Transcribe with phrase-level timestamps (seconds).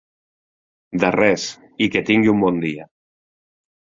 [1.03, 1.43] De res
[1.87, 2.89] i que tingui un bon dia.